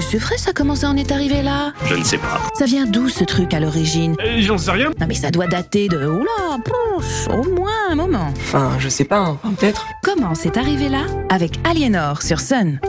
c'est 0.00 0.18
vrai, 0.18 0.36
ça 0.38 0.52
commence 0.52 0.84
à 0.84 0.88
en 0.88 0.96
est 0.96 1.12
arrivé 1.12 1.42
là? 1.42 1.72
Je 1.86 1.94
ne 1.94 2.04
sais 2.04 2.18
pas. 2.18 2.40
Ça 2.58 2.64
vient 2.64 2.86
d'où 2.86 3.08
ce 3.08 3.24
truc 3.24 3.52
à 3.54 3.60
l'origine? 3.60 4.14
Euh, 4.20 4.40
J'en 4.40 4.58
sais 4.58 4.70
rien. 4.70 4.90
Non 5.00 5.06
mais 5.06 5.14
ça 5.14 5.30
doit 5.30 5.46
dater 5.46 5.88
de... 5.88 6.06
Oula, 6.06 6.58
pouf, 6.64 7.28
au 7.28 7.48
moins 7.54 7.70
un 7.90 7.94
moment. 7.94 8.32
Enfin, 8.36 8.72
je 8.78 8.88
sais 8.88 9.04
pas, 9.04 9.18
hein. 9.18 9.38
enfin, 9.42 9.54
peut-être. 9.54 9.86
Comment 10.02 10.34
c'est 10.34 10.56
arrivé 10.56 10.88
là? 10.88 11.02
Avec 11.28 11.52
Aliénor 11.64 12.22
sur 12.22 12.40
Sun. 12.40 12.80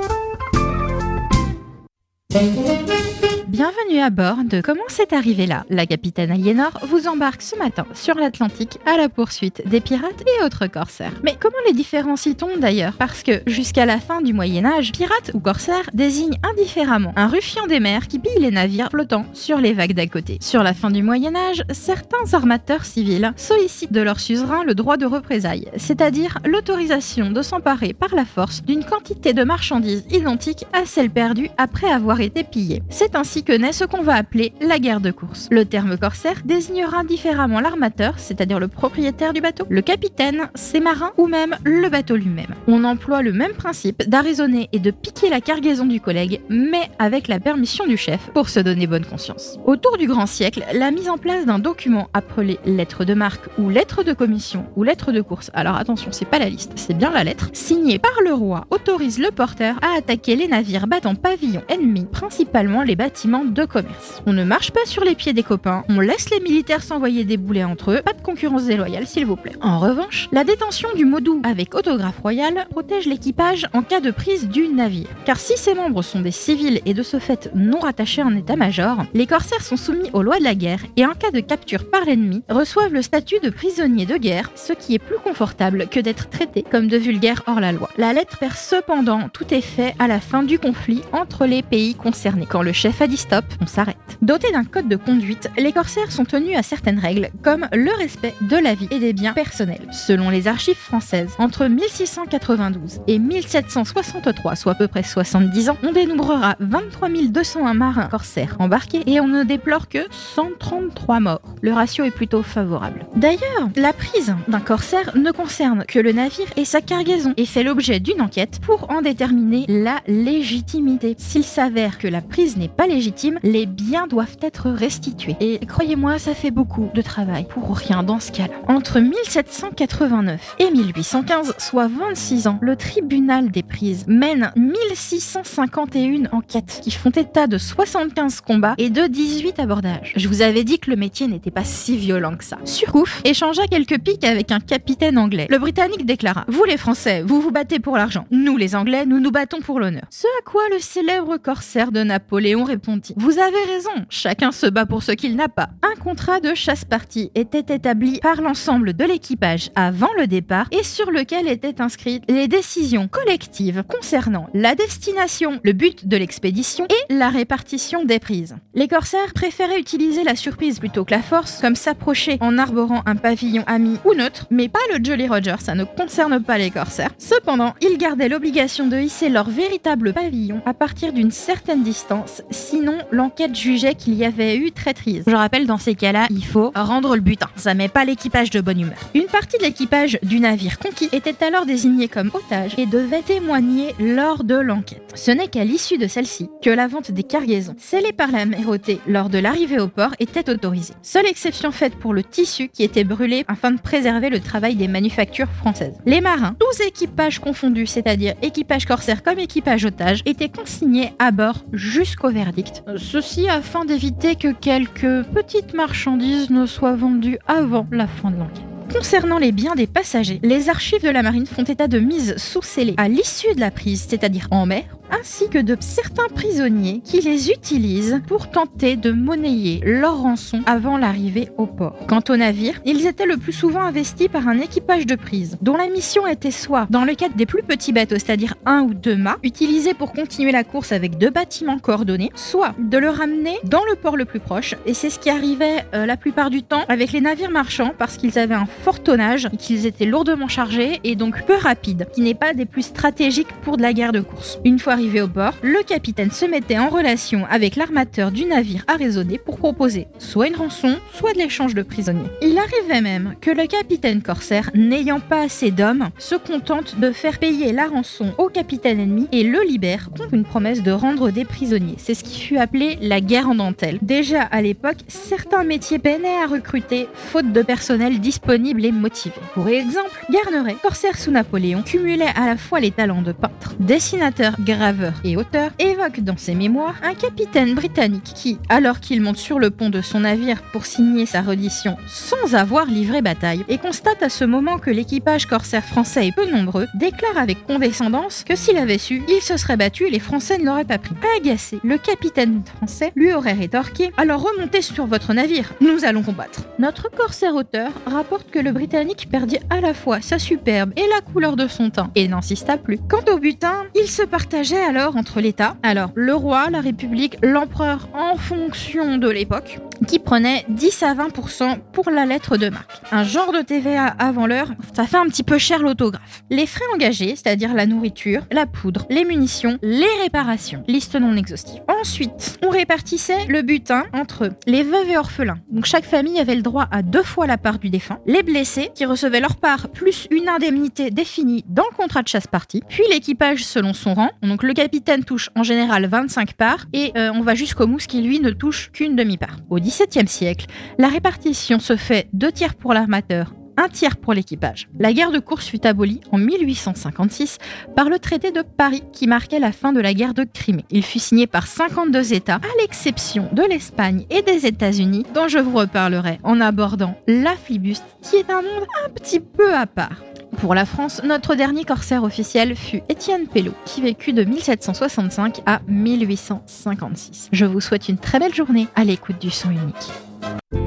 Bienvenue 3.52 3.99
à 3.99 4.10
bord 4.10 4.46
de 4.46 4.62
Comment 4.62 4.79
c'est 4.88 5.12
arrivé 5.12 5.46
là. 5.46 5.65
La 5.70 5.86
capitaine 5.86 6.31
Aliénor 6.31 6.72
vous 6.88 7.10
embarque 7.10 7.42
ce 7.42 7.58
matin 7.58 7.86
sur 7.94 8.15
l'Atlantique 8.15 8.79
à 8.86 8.96
la 8.96 9.10
poursuite 9.10 9.62
des 9.68 9.81
pirates 9.81 10.24
et 10.26 10.46
autres 10.46 10.68
corsaires. 10.68 11.12
Mais 11.22 11.36
comment 11.38 11.58
les 11.68 11.74
différencie-t-on 11.74 12.60
d'ailleurs? 12.60 12.94
Parce 12.97 13.24
que 13.24 13.42
jusqu'à 13.47 13.86
la 13.86 14.00
fin 14.00 14.22
du 14.22 14.32
Moyen 14.32 14.64
Âge, 14.64 14.94
pirate 14.94 15.32
ou 15.33 15.42
corsaire 15.42 15.90
désigne 15.94 16.40
indifféremment 16.50 17.12
un 17.18 17.28
ruffian 17.28 17.68
des 17.68 17.82
mers 17.82 18.08
qui 18.08 18.20
pille 18.20 18.40
les 18.40 18.52
navires 18.52 18.88
flottant 18.90 19.26
sur 19.34 19.58
les 19.58 19.73
vagues 19.73 19.95
d'à 19.95 20.08
côté. 20.08 20.38
Sur 20.40 20.64
la 20.64 20.73
fin 20.73 20.90
du 20.90 21.04
Moyen 21.04 21.36
Âge, 21.36 21.66
certains 21.73 22.34
armateurs 22.34 22.86
civils 22.86 23.34
sollicitent 23.36 23.92
de 23.92 24.00
leur 24.00 24.22
suzerain 24.22 24.64
le 24.64 24.76
droit 24.76 24.95
de 24.95 25.06
représailles, 25.06 25.70
c'est-à-dire 25.76 26.38
l'autorisation 26.45 27.31
de 27.31 27.42
s'emparer 27.42 27.92
par 27.92 28.16
la 28.16 28.23
force 28.23 28.64
d'une 28.64 28.86
quantité 28.86 29.34
de 29.34 29.44
marchandises 29.44 30.06
identique 30.09 30.64
à 30.72 30.86
celle 30.86 31.09
perdue 31.09 31.50
après 31.58 31.92
avoir 31.92 32.22
été 32.22 32.45
pillée. 32.45 32.81
C'est 32.90 33.16
ainsi 33.18 33.41
que 33.44 33.54
naît 33.54 33.72
ce 33.72 33.86
qu'on 33.86 34.02
va 34.02 34.16
appeler 34.16 34.54
la 34.62 34.80
guerre 34.80 35.02
de 35.02 35.12
course. 35.12 35.48
Le 35.52 35.66
terme 35.66 35.98
corsaire 35.98 36.41
désignera 36.45 37.04
différemment 37.04 37.59
l'armateur, 37.59 38.16
c'est-à-dire 38.17 38.59
le 38.59 38.67
propriétaire 38.67 39.34
du 39.34 39.41
bateau, 39.41 39.66
le 39.70 39.81
capitaine, 39.81 40.50
ses 40.55 40.80
marins 40.80 41.12
ou 41.17 41.27
même 41.27 41.55
le 41.64 41.90
bateau 41.90 42.16
lui-même. 42.16 42.55
On 42.67 42.84
emploie 42.84 43.22
le 43.22 43.34
même 43.34 43.54
principe 43.54 44.08
d'arraisonner 44.08 44.70
et 44.73 44.80
de 44.80 44.91
piquer 44.91 45.30
la 45.30 45.41
cargaison 45.41 45.86
du 45.86 46.00
collègue, 46.00 46.41
mais 46.50 46.90
avec 47.00 47.27
la 47.27 47.40
permission 47.40 47.86
du 47.86 47.98
chef 47.98 48.30
pour 48.34 48.50
se 48.50 48.59
donner 48.59 48.88
bonne 48.88 49.06
conscience. 49.06 49.58
Autour 49.66 49.97
du 49.97 50.08
grand 50.08 50.25
siècle, 50.25 50.64
la 50.73 50.92
mise 50.92 51.09
en 51.09 51.17
place 51.17 51.45
d'un 51.45 51.59
document 51.59 52.09
appelé 52.14 52.59
lettre 52.66 53.06
de 53.06 53.14
marque 53.14 53.50
ou 53.58 53.69
lettre 53.69 54.03
de 54.03 54.14
commission 54.14 54.66
ou 54.75 54.84
lettre 54.84 55.12
de 55.12 55.22
course, 55.22 55.52
alors 55.53 55.75
attention, 55.75 56.12
c'est 56.12 56.25
pas 56.25 56.39
la 56.39 56.50
liste, 56.50 56.73
c'est 56.75 56.97
bien 56.97 57.12
la 57.12 57.23
lettre, 57.23 57.50
signée 57.53 58.00
par 58.00 58.12
le 58.23 58.34
roi, 58.34 58.66
autorise 58.69 59.19
le 59.19 59.31
porteur 59.31 59.75
à 59.81 59.97
attaquer 59.97 60.36
les 60.36 60.47
navires 60.47 60.88
battant 60.88 61.16
pavillon 61.16 61.62
ennemi, 61.69 62.06
principalement 62.12 62.84
les 62.84 62.95
bâtiments 62.95 63.31
de 63.32 63.66
commerce. 63.66 64.22
On 64.26 64.34
ne 64.34 64.44
marche 64.44 64.72
pas 64.72 64.86
sur 64.86 65.04
les 65.04 65.16
pieds 65.16 65.32
des 65.32 65.44
copains, 65.44 65.84
on 65.88 66.02
laisse 66.02 66.30
les 66.30 66.42
militaires 66.42 66.84
s'envoyer 66.84 67.24
des 67.24 67.38
boulets 67.38 67.64
entre 67.64 67.92
eux, 67.92 68.02
pas 68.04 68.12
de 68.12 68.22
concurrence 68.22 68.66
déloyale 68.66 69.08
s'il 69.08 69.26
vous 69.26 69.38
plaît. 69.38 69.56
En 69.62 69.80
revanche, 69.80 70.28
la 70.34 70.44
détention 70.44 70.90
du 70.96 71.06
mot 71.06 71.22
doux 71.22 71.42
avec 71.44 71.74
autographe 71.74 72.20
royal 72.20 72.66
protège 72.70 73.06
l'équipage 73.06 73.68
en 73.74 73.84
cas 73.84 74.02
de 74.02 74.12
prise 74.12 74.50
du 74.50 74.68
navire. 74.68 75.08
Car 75.26 75.40
si 75.40 75.58
ses 75.58 75.74
membres 75.74 76.02
sont 76.02 76.20
des 76.20 76.32
civils 76.32 76.82
et 76.86 76.94
de 76.94 77.04
ce 77.04 77.20
fait 77.20 77.50
non 77.56 77.80
rattachés 77.80 78.22
à 78.22 78.26
un 78.26 78.36
état-major, 78.36 78.98
les 79.14 79.28
corsaires 79.28 79.64
sont 79.64 79.78
soumis 79.78 80.09
aux 80.12 80.24
lois 80.24 80.40
de 80.40 80.44
la 80.44 80.56
guerre 80.56 80.82
et 80.98 81.06
en 81.06 81.14
cas 81.14 81.32
de 81.32 81.40
capture 81.40 81.90
par 81.90 82.04
l'ennemi, 82.04 82.44
reçoivent 82.50 82.94
le 82.94 83.02
statut 83.02 83.40
de 83.42 83.50
prisonnier 83.50 84.06
de 84.06 84.18
guerre, 84.18 84.52
ce 84.56 84.74
qui 84.74 84.96
est 84.96 85.00
plus 85.00 85.20
confortable 85.24 85.88
que 85.90 86.02
d'être 86.02 86.30
traités 86.30 86.66
comme 86.70 86.88
de 86.88 86.98
vulgaires 86.98 87.44
hors 87.48 87.62
la 87.62 87.72
loi. 87.72 87.90
La 87.98 88.12
lettre 88.12 88.38
perd 88.40 88.58
cependant 88.58 89.30
tout 89.30 89.54
effet 89.54 89.96
à 90.00 90.08
la 90.08 90.20
fin 90.20 90.44
du 90.44 90.59
conflit 90.59 91.02
entre 91.14 91.46
les 91.46 91.64
pays 91.64 91.96
concernés. 91.96 92.48
Quand 92.50 92.62
le 92.62 92.74
chef 92.74 93.02
a 93.02 93.08
stop, 93.22 93.45
on 93.61 93.67
s'arrête. 93.67 93.97
Dotés 94.22 94.52
d'un 94.52 94.64
code 94.64 94.88
de 94.88 94.95
conduite, 94.95 95.50
les 95.58 95.72
corsaires 95.72 96.11
sont 96.11 96.25
tenus 96.25 96.58
à 96.58 96.64
certaines 96.64 97.00
règles, 97.00 97.30
comme 97.44 97.67
le 97.72 97.95
respect 97.97 98.33
de 98.41 98.58
la 98.58 98.73
vie 98.73 98.88
et 98.91 99.00
des 99.00 99.13
biens 99.13 99.33
personnels. 99.33 99.88
Selon 99.91 100.30
les 100.30 100.47
archives 100.47 100.75
françaises, 100.75 101.31
entre 101.38 101.67
1692 101.67 103.02
et 103.08 103.19
1763, 103.19 104.55
soit 104.55 104.72
à 104.73 104.75
peu 104.75 104.88
près 104.88 105.03
70 105.03 105.69
ans, 105.69 105.78
on 105.83 105.91
dénombrera 105.91 106.55
23 106.59 107.09
201 107.30 107.73
marins 107.73 108.08
corsaires 108.08 108.55
embarqués 108.59 109.03
et 109.05 109.19
on 109.19 109.28
ne 109.28 109.44
déplore 109.44 109.88
que 109.88 110.00
133 110.11 111.19
morts. 111.19 111.41
Le 111.61 111.73
ratio 111.73 112.06
est 112.06 112.11
plutôt 112.11 112.44
favorable. 112.44 113.06
D'ailleurs, 113.16 113.69
la 113.75 113.94
prise 113.94 114.35
d'un 114.47 114.59
corsaire 114.59 115.16
ne 115.16 115.31
concerne 115.31 115.85
que 115.88 116.00
le 116.00 116.12
navire 116.12 116.47
et 116.57 116.66
sa 116.66 116.81
cargaison 116.81 117.34
et 117.38 117.46
fait 117.46 117.63
l'objet 117.63 118.00
d'une 118.00 118.22
enquête 118.22 118.59
pour 118.62 118.90
en 118.90 119.01
déterminer 119.01 119.66
la 119.67 120.00
légitimité. 120.07 121.16
S'il 121.17 121.44
s'avère 121.44 121.97
que 121.97 122.07
la 122.07 122.22
prise 122.22 122.57
n'est 122.57 122.67
pas 122.67 122.88
légitime, 122.88 123.10
les 123.44 123.66
biens 123.66 124.07
doivent 124.07 124.38
être 124.41 124.69
restitués. 124.69 125.35
Et 125.39 125.59
croyez-moi, 125.66 126.19
ça 126.19 126.33
fait 126.33 126.51
beaucoup 126.51 126.89
de 126.94 127.01
travail 127.01 127.45
pour 127.45 127.75
rien 127.75 128.03
dans 128.03 128.19
ce 128.19 128.31
cas-là. 128.31 128.53
Entre 128.67 128.99
1789 128.99 130.55
et 130.59 130.72
1815, 130.72 131.55
soit 131.57 131.88
26 131.88 132.47
ans, 132.47 132.59
le 132.61 132.75
tribunal 132.75 133.51
des 133.51 133.63
prises 133.63 134.05
mène 134.07 134.51
1651 134.55 136.31
enquêtes 136.31 136.79
qui 136.81 136.91
font 136.91 137.09
état 137.09 137.47
de 137.47 137.57
75 137.57 138.41
combats 138.41 138.75
et 138.77 138.89
de 138.89 139.07
18 139.07 139.59
abordages. 139.59 140.13
Je 140.16 140.28
vous 140.28 140.41
avais 140.41 140.63
dit 140.63 140.79
que 140.79 140.89
le 140.89 140.95
métier 140.95 141.28
n'était 141.28 141.51
pas 141.51 141.63
si 141.63 141.97
violent 141.97 142.35
que 142.35 142.43
ça. 142.43 142.57
Surcouf 142.66 143.22
échangea 143.23 143.67
quelques 143.67 143.99
piques 143.99 144.23
avec 144.23 144.51
un 144.51 144.59
capitaine 144.59 145.17
anglais. 145.17 145.47
Le 145.49 145.59
Britannique 145.59 146.05
déclara 146.05 146.45
Vous 146.47 146.63
les 146.63 146.78
Français, 146.78 147.22
vous 147.22 147.41
vous 147.41 147.51
battez 147.51 147.79
pour 147.79 147.97
l'argent. 147.97 148.25
Nous 148.31 148.57
les 148.57 148.75
Anglais, 148.75 149.05
nous 149.05 149.19
nous 149.19 149.31
battons 149.31 149.61
pour 149.61 149.79
l'honneur. 149.79 150.03
Ce 150.09 150.28
à 150.39 150.41
quoi 150.45 150.61
le 150.72 150.79
célèbre 150.79 151.38
corsaire 151.38 151.91
de 151.91 152.03
Napoléon 152.03 152.63
répondit 152.63 153.00
Vous 153.16 153.39
avez 153.39 153.63
raison, 153.67 154.06
chacun 154.09 154.51
se 154.51 154.67
bat 154.67 154.85
pour 154.85 155.03
ce 155.03 155.12
qu'il 155.12 155.35
n'a 155.35 155.50
pas. 155.50 155.69
Un 155.81 156.00
contrat 156.00 156.39
de 156.39 156.53
chasse-partie 156.53 157.31
était 157.35 157.73
établi 157.73 158.19
par 158.19 158.41
l'ensemble 158.41 158.94
de 158.94 159.03
l'équipage 159.03 159.69
avant 159.75 160.09
le 160.17 160.28
départ 160.28 160.67
et 160.72 160.84
sur 160.84 161.11
lequel 161.11 161.47
étaient 161.47 161.81
inscrites 161.81 162.23
les 162.29 162.47
décisions 162.47 163.07
collectives 163.07 163.84
concernant 163.88 164.47
la 164.53 164.75
destination, 164.75 165.59
le 165.63 165.73
but 165.73 166.07
de 166.07 166.17
l'expédition 166.17 166.85
et 166.85 167.13
la 167.13 167.29
répartition 167.29 168.03
des 168.03 168.19
prises. 168.19 168.56
Les 168.73 168.88
corsaires 168.88 169.34
préféraient 169.34 169.79
utiliser 169.79 170.23
la 170.23 170.35
surprise 170.35 170.79
plutôt 170.79 171.06
que 171.06 171.11
la 171.11 171.22
force, 171.22 171.61
comme 171.61 171.75
s'approcher 171.75 172.38
en 172.41 172.57
arborant 172.57 173.03
un 173.06 173.16
pavillon 173.16 173.63
ami 173.67 173.97
ou 174.06 174.13
neutre, 174.13 174.47
mais 174.50 174.69
pas 174.69 174.79
le 174.94 175.03
Jolly 175.03 175.28
Roger, 175.28 175.56
ça 175.59 175.75
ne 175.75 175.84
concerne 175.84 176.41
pas 176.44 176.57
les 176.57 176.72
corsaires. 176.72 177.11
Cependant, 177.17 177.73
ils 177.81 177.97
gardaient 177.97 178.29
l'obligation 178.29 178.88
de 178.88 178.97
hisser 178.97 179.29
leur 179.29 179.50
véritable 179.50 180.13
pavillon 180.13 180.61
à 180.66 180.73
partir 180.73 181.13
d'une 181.13 181.31
certaine 181.31 181.84
distance, 181.84 182.41
sinon 182.50 182.81
l'enquête 183.12 183.56
jugeait 183.56 183.96
qu'il 183.96 184.16
y 184.16 184.25
avait 184.25 184.58
eu 184.58 184.72
traîtrise. 184.72 185.24
Je 185.28 185.36
rappelle, 185.36 185.68
dans 185.68 185.78
ces 185.78 185.96
cas-là, 185.96 186.28
il 186.30 186.46
faut 186.46 186.72
rendre 186.75 187.16
le 187.16 187.22
butin. 187.22 187.47
Ça 187.56 187.74
met 187.74 187.88
pas 187.88 188.06
l'équipage 188.06 188.50
de 188.50 188.62
bonne 188.62 188.80
humeur. 188.80 188.97
Une 189.14 189.25
partie 189.25 189.58
de 189.58 189.64
l'équipage 189.64 190.19
du 190.24 190.40
navire 190.40 190.80
conquis 190.80 191.09
était 191.12 191.44
alors 191.44 191.66
désignée 191.66 192.08
comme 192.08 192.31
otage 192.34 192.74
et 192.78 192.86
devait 192.86 193.22
témoigner 193.22 193.94
lors 194.00 194.44
de 194.44 194.56
l'enquête. 194.56 195.12
Ce 195.16 195.31
n'est 195.31 195.47
qu'à 195.47 195.64
l'issue 195.64 195.97
de 195.97 196.08
celle-ci 196.08 196.50
que 196.62 196.70
la 196.70 196.88
vente 196.88 197.12
des 197.12 197.24
cargaisons 197.24 197.75
scellées 197.78 198.14
par 198.14 198.31
la 198.31 198.46
mérauté 198.46 199.00
lors 199.08 199.30
de 199.30 199.40
l'arrivée 199.40 199.80
au 199.80 199.88
port 199.88 200.16
était 200.20 200.50
autorisée. 200.50 200.94
Seule 201.02 201.28
exception 201.28 201.72
faite 201.72 201.96
pour 201.96 202.14
le 202.14 202.24
tissu 202.24 202.70
qui 202.70 202.84
était 202.84 203.03
brûlé 203.03 203.46
afin 203.47 203.72
de 203.72 203.80
préserver 203.80 204.30
le 204.30 204.40
travail 204.40 204.75
des 204.75 204.88
manufactures 204.88 205.50
françaises. 205.50 205.96
Les 206.06 206.22
marins, 206.22 206.56
tous 206.59 206.84
équipages 206.86 207.40
confondus, 207.40 207.88
c'est-à-dire 207.88 208.34
équipage 208.41 208.86
corsaire 208.86 209.24
comme 209.24 209.40
équipage 209.40 209.86
otage, 209.86 210.22
étaient 210.25 210.50
consignés 210.50 211.14
à 211.20 211.31
bord 211.31 211.58
jusqu'au 211.74 212.30
verdict. 212.30 212.71
Ceci 212.98 213.50
afin 213.50 213.86
d'éviter 213.86 214.36
que 214.36 214.52
quelques 214.52 215.24
petites 215.28 215.74
marchandises 215.74 216.50
ne 216.50 216.66
soient 216.66 216.96
vendues 216.96 217.40
avant 217.48 217.88
la 217.92 218.08
fin 218.08 218.32
de 218.32 218.38
l'enquête. 218.38 218.64
Concernant 218.94 219.38
les 219.38 219.54
biens 219.54 219.76
des 219.76 219.88
passagers, 219.88 220.40
les 220.44 220.70
archives 220.70 221.04
de 221.04 221.09
la 221.09 221.24
marine 221.24 221.46
font 221.46 221.64
état 221.64 221.88
de 221.88 222.00
mises 222.00 222.36
sous 222.38 222.62
scellées 222.62 222.96
à 222.98 223.08
l'issue 223.08 223.54
de 223.56 223.59
la 223.59 223.72
prise, 223.72 224.06
c'est-à-dire 224.09 224.48
en 224.52 224.66
mer, 224.66 224.84
ainsi 225.11 225.49
que 225.49 225.59
de 225.59 225.77
certains 225.79 226.27
prisonniers 226.33 227.01
qui 227.03 227.22
les 227.22 227.51
utilisent 227.51 228.22
pour 228.27 228.49
tenter 228.49 228.95
de 228.95 229.11
monnayer 229.11 229.81
leur 229.83 230.22
rançon 230.22 230.61
avant 230.66 230.97
l'arrivée 230.97 231.49
au 231.57 231.66
port. 231.66 231.97
Quant 232.07 232.23
aux 232.29 232.38
navires, 232.38 232.81
ils 232.85 233.05
étaient 233.05 233.25
le 233.25 233.38
plus 233.38 233.53
souvent 233.53 233.81
investis 233.81 234.27
par 234.27 234.47
un 234.47 234.59
équipage 234.59 235.05
de 235.05 235.16
prise, 235.16 235.57
dont 235.61 235.77
la 235.77 235.88
mission 235.88 236.25
était 236.27 236.51
soit, 236.51 236.88
dans 236.89 237.05
le 237.05 237.16
cadre 237.16 237.35
des 237.35 237.45
plus 237.45 237.63
petits 237.63 237.94
bateaux, 237.94 238.16
c'est-à-dire 238.16 238.55
un 238.66 238.81
ou 238.81 238.94
deux 238.94 239.16
mâts, 239.16 239.38
utilisés 239.44 239.94
pour 239.94 240.13
continuer 240.13 240.52
la 240.52 240.63
course 240.63 240.91
avec 240.91 241.17
deux 241.17 241.29
bâtiments 241.29 241.79
coordonnés, 241.79 242.31
soit 242.35 242.73
de 242.79 242.97
le 242.97 243.09
ramener 243.09 243.57
dans 243.64 243.84
le 243.90 243.96
port 243.96 244.17
le 244.17 244.25
plus 244.25 244.40
proche, 244.40 244.75
et 244.85 244.93
c'est 244.93 245.09
ce 245.09 245.19
qui 245.19 245.29
arrivait 245.29 245.85
euh, 245.93 246.05
la 246.05 246.17
plupart 246.17 246.49
du 246.49 246.64
temps 246.64 246.84
avec 246.87 247.11
les 247.11 247.22
navires 247.22 247.52
marchands 247.52 247.93
parce 247.97 248.17
qu'ils 248.17 248.40
avaient 248.40 248.55
un 248.55 248.66
fort 248.66 249.02
tonnage, 249.02 249.49
qu'ils 249.57 249.85
étaient 249.85 250.05
lourdement 250.05 250.47
chargés 250.47 250.99
et 251.03 251.16
donc 251.16 251.46
peu 251.46 251.55
rapides, 251.55 252.07
qui 252.14 252.22
n'est 252.22 252.34
pas 252.34 252.53
des 252.53 252.66
plus 252.66 252.84
stratégiques 252.84 253.52
pour 253.64 253.78
de 253.78 253.81
la 253.81 253.93
guerre 253.93 254.11
de 254.11 254.22
course. 254.22 254.59
Une 254.64 254.79
fois 254.79 254.96
au 255.02 255.28
bord, 255.28 255.53
le 255.64 255.84
capitaine 255.84 256.31
se 256.31 256.45
mettait 256.45 256.77
en 256.77 256.89
relation 256.89 257.45
avec 257.50 257.75
l'armateur 257.75 258.31
du 258.31 258.45
navire 258.45 258.83
arraisonné 258.88 259.39
pour 259.39 259.57
proposer 259.57 260.07
soit 260.19 260.48
une 260.48 260.56
rançon, 260.56 260.98
soit 261.13 261.33
de 261.33 261.39
l'échange 261.39 261.74
de 261.74 261.81
prisonniers. 261.81 262.30
Il 262.42 262.57
arrivait 262.57 263.01
même 263.01 263.36
que 263.42 263.50
le 263.50 263.65
capitaine 263.65 264.21
corsaire, 264.21 264.69
n'ayant 264.75 265.19
pas 265.19 265.42
assez 265.42 265.71
d'hommes, 265.71 266.09
se 266.19 266.36
contente 266.36 267.00
de 267.00 267.12
faire 267.12 267.39
payer 267.39 267.74
la 267.74 267.88
rançon 267.88 268.31
au 268.38 268.48
capitaine 268.48 269.00
ennemi 269.00 269.27
et 269.31 269.44
le 269.44 269.62
libère 269.63 270.09
contre 270.15 270.33
une 270.33 270.45
promesse 270.45 270.83
de 270.83 270.92
rendre 270.92 271.31
des 271.31 271.45
prisonniers. 271.45 271.95
C'est 271.98 272.13
ce 272.13 272.24
qui 272.24 272.39
fut 272.39 272.57
appelé 272.57 272.98
la 273.01 273.21
guerre 273.21 273.50
en 273.50 273.56
dentelle. 273.56 273.98
Déjà 274.01 274.44
à 274.44 274.62
l'époque, 274.62 274.98
certains 275.07 275.63
métiers 275.63 276.00
peinaient 276.00 276.42
à 276.44 276.48
recruter 276.48 277.07
faute 277.13 277.51
de 277.51 277.62
personnel 277.63 278.19
disponible 278.19 278.86
et 278.86 278.92
motivé. 278.92 279.36
Pour 279.56 279.68
exemple, 279.68 280.25
Garneret, 280.30 280.75
corsaire 280.81 281.18
sous 281.18 281.31
Napoléon, 281.31 281.81
cumulait 281.81 282.33
à 282.36 282.45
la 282.45 282.57
fois 282.57 282.80
les 282.80 282.92
talents 282.92 283.24
de 283.24 283.31
peintre, 283.31 283.74
dessinateur, 283.80 284.56
graveur 284.59 284.90
et 285.23 285.38
auteur, 285.38 285.71
évoque 285.79 286.19
dans 286.21 286.38
ses 286.38 286.55
mémoires 286.55 286.95
un 287.03 287.13
capitaine 287.13 287.75
britannique 287.75 288.31
qui, 288.35 288.57
alors 288.69 288.99
qu'il 288.99 289.21
monte 289.21 289.38
sur 289.38 289.59
le 289.59 289.69
pont 289.69 289.89
de 289.89 290.01
son 290.01 290.21
navire 290.21 290.61
pour 290.71 290.85
signer 290.85 291.25
sa 291.25 291.41
reddition 291.41 291.97
sans 292.07 292.55
avoir 292.55 292.85
livré 292.85 293.21
bataille, 293.21 293.65
et 293.67 293.77
constate 293.77 294.23
à 294.23 294.29
ce 294.29 294.45
moment 294.45 294.77
que 294.77 294.89
l'équipage 294.89 295.45
corsaire 295.45 295.83
français 295.83 296.27
est 296.27 296.35
peu 296.35 296.49
nombreux, 296.49 296.88
déclare 296.95 297.38
avec 297.38 297.65
condescendance 297.65 298.43
que 298.43 298.55
s'il 298.55 298.77
avait 298.77 298.97
su, 298.97 299.21
il 299.27 299.41
se 299.41 299.57
serait 299.57 299.77
battu 299.77 300.07
et 300.07 300.09
les 300.09 300.19
Français 300.19 300.57
ne 300.57 300.65
l'auraient 300.65 300.85
pas 300.85 300.97
pris. 300.97 301.15
Agacé, 301.38 301.79
le 301.83 301.97
capitaine 301.97 302.61
français 302.65 303.11
lui 303.15 303.33
aurait 303.33 303.53
rétorqué 303.53 304.11
Alors 304.17 304.43
remontez 304.43 304.81
sur 304.81 305.05
votre 305.05 305.33
navire, 305.33 305.73
nous 305.81 306.05
allons 306.05 306.23
combattre. 306.23 306.61
Notre 306.79 307.09
corsaire 307.09 307.55
auteur 307.55 307.91
rapporte 308.05 308.49
que 308.51 308.59
le 308.59 308.71
Britannique 308.71 309.27
perdit 309.31 309.59
à 309.69 309.81
la 309.81 309.93
fois 309.93 310.21
sa 310.21 310.39
superbe 310.39 310.93
et 310.95 311.07
la 311.07 311.21
couleur 311.21 311.55
de 311.55 311.67
son 311.67 311.89
teint, 311.89 312.11
et 312.15 312.27
n'insista 312.27 312.77
plus. 312.77 312.99
Quant 313.09 313.23
au 313.31 313.38
butin, 313.38 313.85
il 313.95 314.07
se 314.07 314.23
partageait 314.23 314.80
alors 314.81 315.15
entre 315.15 315.41
l'État, 315.41 315.75
alors 315.83 316.11
le 316.15 316.33
roi, 316.33 316.69
la 316.69 316.81
République, 316.81 317.37
l'empereur 317.41 318.09
en 318.13 318.35
fonction 318.35 319.17
de 319.17 319.29
l'époque, 319.29 319.79
qui 320.07 320.19
prenait 320.19 320.65
10 320.69 321.03
à 321.03 321.13
20% 321.13 321.80
pour 321.94 322.09
la 322.09 322.25
lettre 322.25 322.57
de 322.57 322.69
marque. 322.69 323.01
Un 323.12 323.24
genre 323.24 323.51
de 323.51 323.62
TVA 323.62 324.06
avant 324.06 324.48
l'heure, 324.48 324.71
ça 324.94 325.06
fait 325.06 325.18
un 325.18 325.27
petit 325.27 325.44
peu 325.44 325.57
cher 325.57 325.80
l'autographe. 325.80 326.44
Les 326.50 326.65
frais 326.65 326.86
engagés, 326.94 327.36
c'est-à-dire 327.36 327.74
la 327.74 327.86
nourriture, 327.86 328.44
la 328.51 328.65
poudre, 328.65 329.06
les 329.09 329.25
munitions, 329.25 329.77
les 329.81 330.06
réparations. 330.21 330.83
Liste 330.88 331.15
non 331.15 331.36
exhaustive. 331.36 331.81
Ensuite, 331.88 332.59
on 332.63 332.69
répartissait 332.69 333.45
le 333.48 333.62
butin 333.62 334.03
entre 334.13 334.50
les 334.68 334.83
veuves 334.83 335.09
et 335.09 335.18
orphelins. 335.18 335.59
Donc 335.71 335.86
chaque 335.86 336.06
famille 336.06 336.39
avait 336.39 336.56
le 336.56 336.62
droit 336.62 336.88
à 336.92 337.01
deux 337.01 337.24
fois 337.24 337.48
la 337.48 337.57
part 337.57 337.80
du 337.80 337.89
défunt. 337.89 338.19
Les 338.25 338.44
blessés, 338.44 338.92
qui 338.94 339.06
recevaient 339.06 339.39
leur 339.39 339.57
part, 339.57 339.89
plus 339.89 340.27
une 340.31 340.50
indemnité 340.50 341.12
définie 341.12 341.63
dans 341.68 341.86
le 341.89 341.95
contrat 341.95 342.21
de 342.24 342.27
chasse-partie. 342.27 342.83
Puis 342.88 343.03
l'équipage 343.09 343.63
selon 343.63 343.94
son 343.94 344.13
rang. 344.13 344.30
Donc 344.42 344.63
le 344.63 344.74
capitaine 344.74 345.24
touche 345.24 345.50
en 345.56 345.63
général 345.63 346.07
25 346.07 346.53
parts 346.53 346.86
et 346.94 347.12
euh, 347.18 347.31
on 347.33 347.42
va 347.42 347.56
jusqu'au 347.56 347.88
mousse 347.88 348.07
qui 348.07 348.21
lui 348.21 348.39
ne 348.39 348.51
touche 348.51 348.92
qu'une 348.92 349.15
demi-part. 349.15 349.57
Au 349.69 349.80
XVIIe 349.91 350.27
siècle, 350.27 350.67
la 350.97 351.09
répartition 351.09 351.79
se 351.79 351.97
fait 351.97 352.29
deux 352.31 352.51
tiers 352.51 352.75
pour 352.75 352.93
l'armateur, 352.93 353.53
un 353.75 353.89
tiers 353.89 354.15
pour 354.15 354.33
l'équipage. 354.33 354.88
La 354.97 355.11
guerre 355.11 355.31
de 355.31 355.39
course 355.39 355.67
fut 355.67 355.85
abolie 355.85 356.21
en 356.31 356.38
1856 356.38 357.57
par 357.95 358.09
le 358.09 358.17
traité 358.17 358.51
de 358.51 358.61
Paris 358.61 359.03
qui 359.11 359.27
marquait 359.27 359.59
la 359.59 359.73
fin 359.73 359.91
de 359.91 359.99
la 359.99 360.13
guerre 360.13 360.33
de 360.33 360.45
Crimée. 360.45 360.85
Il 360.91 361.03
fut 361.03 361.19
signé 361.19 361.45
par 361.45 361.67
52 361.67 362.33
États, 362.33 362.55
à 362.55 362.81
l'exception 362.81 363.49
de 363.51 363.63
l'Espagne 363.63 364.25
et 364.29 364.41
des 364.41 364.65
États-Unis, 364.65 365.25
dont 365.33 365.49
je 365.49 365.59
vous 365.59 365.77
reparlerai 365.77 366.39
en 366.43 366.61
abordant 366.61 367.15
la 367.27 367.55
flibuste, 367.55 368.05
qui 368.21 368.38
est 368.38 368.49
un 368.49 368.61
monde 368.61 368.88
un 369.05 369.09
petit 369.09 369.41
peu 369.41 369.75
à 369.75 369.85
part. 369.85 370.23
Pour 370.61 370.75
la 370.75 370.85
France, 370.85 371.23
notre 371.23 371.55
dernier 371.55 371.85
corsaire 371.85 372.23
officiel 372.23 372.75
fut 372.75 373.01
Étienne 373.09 373.47
Pelleau, 373.47 373.73
qui 373.83 373.99
vécut 374.03 374.31
de 374.31 374.43
1765 374.43 375.63
à 375.65 375.81
1856. 375.87 377.49
Je 377.51 377.65
vous 377.65 377.81
souhaite 377.81 378.07
une 378.09 378.19
très 378.19 378.37
belle 378.37 378.53
journée 378.53 378.87
à 378.95 379.03
l'écoute 379.03 379.41
du 379.41 379.49
son 379.49 379.71
unique. 379.71 380.11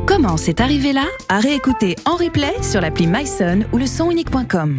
Comment 0.06 0.36
c'est 0.36 0.60
arrivé 0.60 0.92
là? 0.92 1.06
À 1.28 1.40
réécouter 1.40 1.96
en 2.06 2.14
replay 2.14 2.54
sur 2.62 2.80
l'appli 2.80 3.08
myson 3.08 3.64
ou 3.72 3.78
le 3.78 3.86
sonunique.com. 3.86 4.78